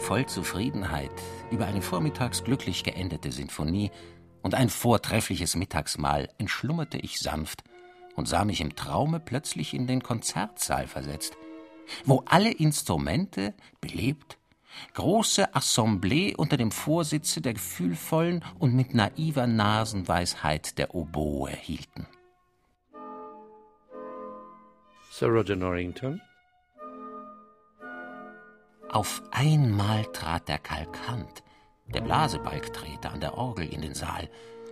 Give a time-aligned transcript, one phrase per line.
[0.00, 1.10] Voll Zufriedenheit
[1.50, 3.90] über eine vormittags glücklich geendete Sinfonie
[4.42, 7.62] und ein vortreffliches Mittagsmahl entschlummerte ich sanft
[8.16, 11.36] und sah mich im Traume plötzlich in den Konzertsaal versetzt,
[12.04, 14.38] wo alle Instrumente belebt,
[14.94, 22.06] große Assemblée unter dem Vorsitze der gefühlvollen und mit naiver Nasenweisheit der Oboe hielten.
[25.12, 26.20] Sir Roger Norrington
[28.92, 31.42] auf einmal trat der Kalkant,
[31.94, 34.28] der Blasebalgtreter an der Orgel in den Saal,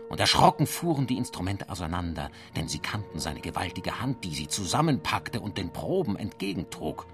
[0.08, 5.41] und erschrocken fuhren die Instrumente auseinander, denn sie kannten seine gewaltige Hand, die sie zusammenpackte
[5.41, 7.06] und den Proben entgegentrug.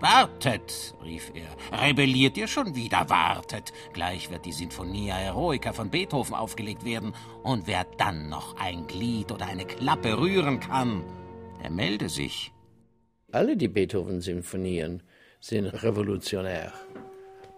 [0.00, 3.72] Wartet, rief er, rebelliert ihr schon wieder, wartet.
[3.92, 9.30] Gleich wird die Sinfonia Heroica von Beethoven aufgelegt werden, und wer dann noch ein Glied
[9.30, 11.04] oder eine Klappe rühren kann,
[11.62, 12.52] der melde sich.
[13.30, 15.02] Alle die Beethoven-Sinfonien
[15.42, 16.72] sind revolutionär.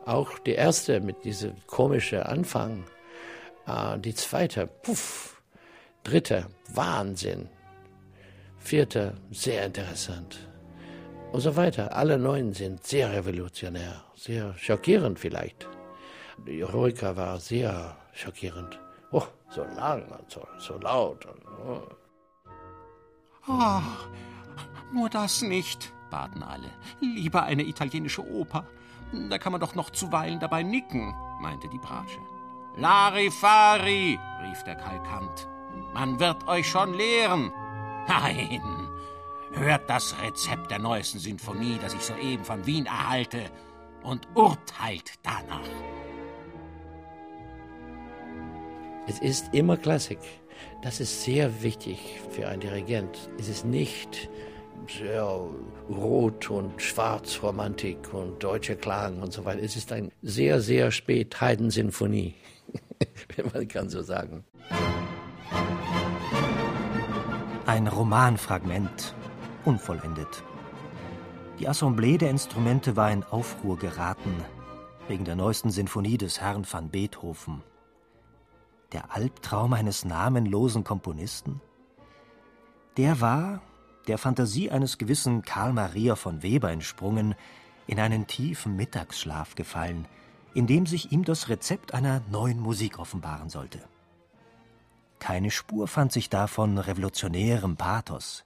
[0.07, 2.85] Auch die erste mit diesem komischen Anfang,
[3.67, 5.43] äh, die zweite, puff,
[6.03, 7.49] dritte, Wahnsinn,
[8.59, 10.49] vierte, sehr interessant
[11.33, 11.95] und so weiter.
[11.95, 15.69] Alle neun sind sehr revolutionär, sehr schockierend vielleicht.
[16.47, 18.79] Die Heroica war sehr schockierend.
[19.13, 21.27] Oh, so lang und so, so laut.
[21.27, 21.83] Und, oh.
[23.47, 23.83] oh,
[24.95, 26.71] nur das nicht baten alle.
[27.01, 28.65] Lieber eine italienische Oper.
[29.29, 32.21] Da kann man doch noch zuweilen dabei nicken, meinte die Bratsche.
[32.77, 35.49] Larifari, rief der Kalkant.
[35.93, 37.53] Man wird euch schon lehren.
[38.07, 38.63] Nein,
[39.55, 43.51] hört das Rezept der neuesten Sinfonie, das ich soeben von Wien erhalte,
[44.05, 45.69] und urteilt danach.
[49.09, 50.21] Es ist immer Klassik.
[50.83, 53.31] Das ist sehr wichtig für einen Dirigent.
[53.37, 54.31] Es ist nicht
[54.89, 55.41] sehr
[55.89, 59.63] rot und schwarz Romantik und deutsche Klagen und so weiter.
[59.63, 62.35] Es ist ein sehr, sehr spät Heidensinfonie,
[63.37, 64.45] wenn man kann so sagen.
[67.67, 69.15] Ein Romanfragment,
[69.65, 70.43] unvollendet.
[71.59, 74.35] Die Assemblée der Instrumente war in Aufruhr geraten,
[75.09, 77.63] wegen der neuesten Sinfonie des Herrn van Beethoven.
[78.93, 81.61] Der Albtraum eines namenlosen Komponisten?
[82.97, 83.61] Der war,
[84.07, 87.35] der Fantasie eines gewissen Karl Maria von Weber entsprungen,
[87.87, 90.07] in einen tiefen Mittagsschlaf gefallen,
[90.55, 93.81] in dem sich ihm das Rezept einer neuen Musik offenbaren sollte.
[95.19, 98.45] Keine Spur fand sich da von revolutionärem Pathos.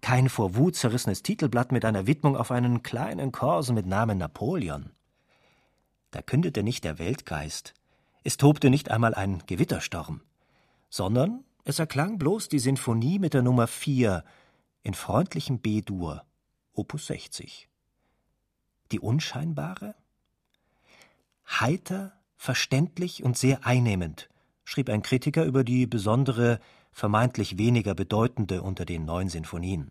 [0.00, 4.90] Kein vor Wut zerrissenes Titelblatt mit einer Widmung auf einen kleinen Korsen mit Namen Napoleon.
[6.10, 7.74] Da kündete nicht der Weltgeist,
[8.24, 10.20] es tobte nicht einmal ein Gewittersturm,
[10.88, 14.24] sondern es erklang bloß die Sinfonie mit der Nummer vier
[14.88, 16.24] in freundlichem B-Dur,
[16.72, 17.68] Opus 60.
[18.90, 19.94] Die unscheinbare?
[21.46, 24.30] Heiter, verständlich und sehr einnehmend,
[24.64, 26.58] schrieb ein Kritiker über die besondere,
[26.90, 29.90] vermeintlich weniger bedeutende unter den neun Sinfonien.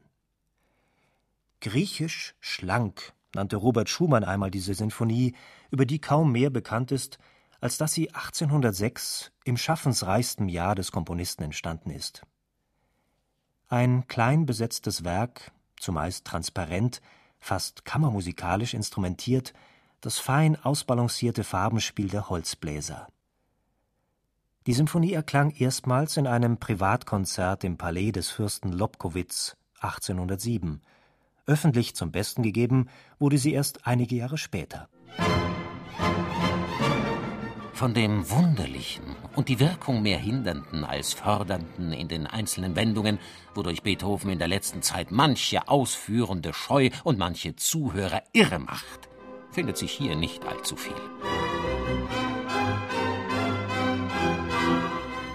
[1.62, 5.36] Griechisch schlank nannte Robert Schumann einmal diese Sinfonie,
[5.70, 7.20] über die kaum mehr bekannt ist,
[7.62, 12.24] als dass sie 1806 im schaffensreichsten Jahr des Komponisten entstanden ist.
[13.70, 17.02] Ein klein besetztes Werk, zumeist transparent,
[17.42, 19.54] fast kammermusikalisch instrumentiert,
[20.00, 23.10] das fein ausbalancierte Farbenspiel der Holzbläser.
[24.68, 30.82] Die Symphonie erklang erstmals in einem Privatkonzert im Palais des Fürsten Lobkowitz 1807.
[31.46, 32.88] Öffentlich zum Besten gegeben
[33.20, 34.88] wurde sie erst einige Jahre später.
[37.78, 39.04] Von dem Wunderlichen
[39.36, 43.20] und die Wirkung mehr Hindernden als Fördernden in den einzelnen Wendungen,
[43.54, 49.10] wodurch Beethoven in der letzten Zeit manche Ausführende scheu und manche Zuhörer irre macht,
[49.52, 50.96] findet sich hier nicht allzu viel.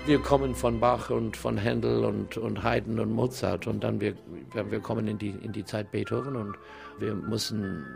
[0.06, 4.16] Wir kommen von Bach und von Händel und, und Haydn und Mozart und dann wir,
[4.52, 6.56] wir kommen in die, in die Zeit Beethoven und
[6.98, 7.86] wir müssen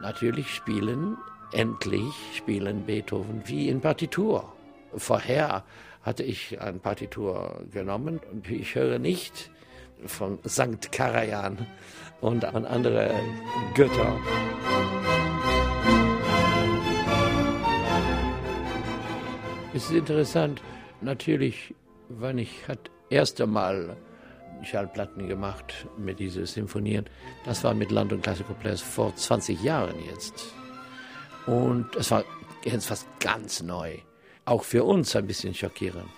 [0.00, 1.18] natürlich spielen
[1.52, 4.50] Endlich spielen Beethoven wie in Partitur.
[4.96, 5.64] Vorher
[6.02, 9.50] hatte ich ein Partitur genommen und ich höre nicht
[10.06, 11.66] von Sankt Karajan
[12.22, 13.10] und an andere
[13.74, 14.18] Götter.
[19.74, 20.62] Es ist interessant,
[21.02, 21.74] natürlich,
[22.08, 22.78] wenn ich das
[23.10, 23.96] erste Mal
[24.62, 27.04] Schallplatten gemacht mit diesen Symphonien,
[27.44, 30.54] das war mit Land und Classical Players vor 20 Jahren jetzt.
[31.46, 32.24] Und es war
[32.64, 33.98] jetzt fast ganz neu.
[34.44, 36.10] Auch für uns ein bisschen schockierend.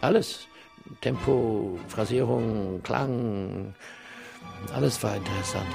[0.00, 0.46] Alles.
[1.00, 3.74] Tempo, Phrasierung, Klang,
[4.72, 5.66] alles war interessant.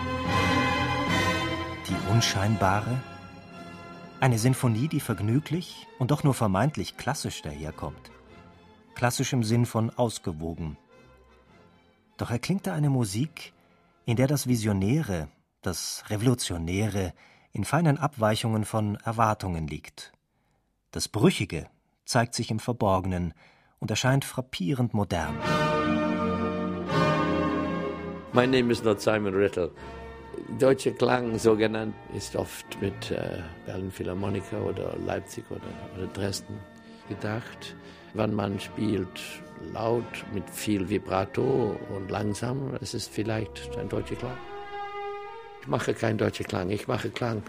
[1.88, 3.02] Die unscheinbare?
[4.20, 8.12] Eine Sinfonie, die vergnüglich und doch nur vermeintlich klassisch daherkommt.
[8.96, 10.78] Klassisch im Sinn von ausgewogen.
[12.18, 13.54] Doch erklingt da eine Musik,
[14.06, 15.28] in der das Visionäre,
[15.62, 17.14] das Revolutionäre
[17.52, 20.12] in feinen Abweichungen von Erwartungen liegt.
[20.92, 21.68] Das Brüchige
[22.06, 23.34] zeigt sich im Verborgenen
[23.80, 25.38] und erscheint frappierend modern.
[28.34, 29.72] Mein Name ist not Simon Riddle.
[30.58, 35.62] Deutscher Klang, so genannt, ist oft mit äh, Berlin Philharmoniker oder Leipzig oder,
[35.98, 36.58] oder Dresden
[37.10, 37.76] gedacht.
[38.14, 39.22] Wenn man spielt
[39.74, 44.38] laut, mit viel Vibrato und langsam, es ist vielleicht ein deutscher Klang.
[45.62, 47.44] Ich mache keinen deutschen Klang, ich mache Klang.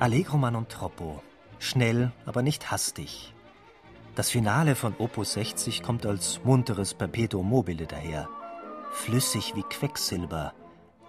[0.00, 1.22] Allegro man und troppo.
[1.58, 3.32] Schnell, aber nicht hastig.
[4.14, 8.28] Das Finale von Opus 60 kommt als munteres Perpetuum mobile daher
[8.96, 10.54] flüssig wie Quecksilber,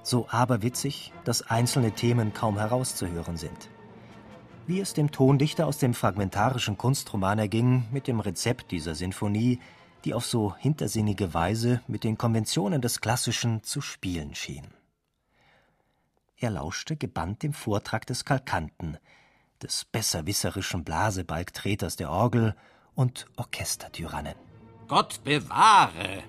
[0.04, 3.70] so aberwitzig, dass einzelne Themen kaum herauszuhören sind.
[4.68, 9.60] Wie es dem Tondichter aus dem fragmentarischen Kunstroman erging mit dem Rezept dieser Sinfonie,
[10.04, 14.68] die auf so hintersinnige Weise mit den Konventionen des Klassischen zu spielen schien.
[16.40, 18.98] Er lauschte gebannt dem Vortrag des Kalkanten,
[19.64, 22.56] des besserwisserischen Blasebalgtreters der Orgel
[22.94, 24.36] und Orchestertyrannen.
[24.88, 26.24] Gott bewahre!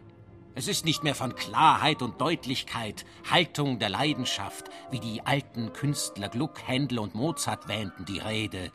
[0.54, 6.30] Es ist nicht mehr von Klarheit und Deutlichkeit, Haltung der Leidenschaft, wie die alten Künstler
[6.30, 8.72] Gluck, Händel und Mozart wähnten, die Rede.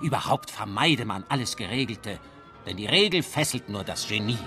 [0.00, 2.18] Überhaupt vermeide man alles Geregelte,
[2.66, 4.38] denn die Regel fesselt nur das Genie.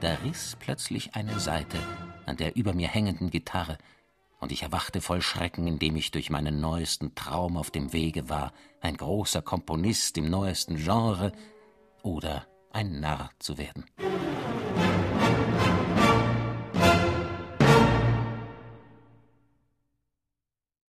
[0.00, 1.78] Da riss plötzlich eine Seite
[2.24, 3.78] an der über mir hängenden Gitarre,
[4.42, 8.52] und ich erwachte voll Schrecken, indem ich durch meinen neuesten Traum auf dem Wege war,
[8.80, 11.30] ein großer Komponist im neuesten Genre
[12.02, 13.84] oder ein Narr zu werden.